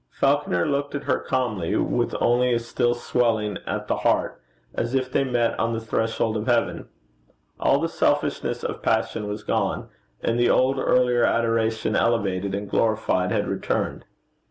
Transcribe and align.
Falconer 0.09 0.65
looked 0.65 0.95
at 0.95 1.03
her 1.03 1.19
calmly, 1.19 1.75
with 1.75 2.15
only 2.19 2.51
a 2.55 2.57
still 2.57 2.95
swelling 2.95 3.59
at 3.67 3.87
the 3.87 3.97
heart, 3.97 4.41
as 4.73 4.95
if 4.95 5.11
they 5.11 5.23
met 5.23 5.53
on 5.59 5.73
the 5.73 5.79
threshold 5.79 6.35
of 6.35 6.47
heaven. 6.47 6.87
All 7.59 7.79
the 7.79 7.87
selfishness 7.87 8.63
of 8.63 8.81
passion 8.81 9.27
was 9.27 9.43
gone, 9.43 9.89
and 10.23 10.39
the 10.39 10.49
old 10.49 10.79
earlier 10.79 11.23
adoration, 11.23 11.95
elevated 11.95 12.55
and 12.55 12.67
glorified, 12.67 13.31
had 13.31 13.47
returned. 13.47 14.03